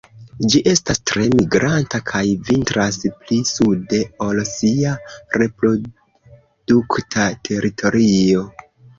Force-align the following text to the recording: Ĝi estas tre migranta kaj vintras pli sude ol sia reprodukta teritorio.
Ĝi 0.51 0.59
estas 0.69 0.99
tre 1.09 1.23
migranta 1.39 1.97
kaj 2.11 2.21
vintras 2.47 2.95
pli 3.25 3.35
sude 3.49 3.99
ol 4.27 4.41
sia 4.53 4.93
reprodukta 5.41 7.27
teritorio. 7.49 8.43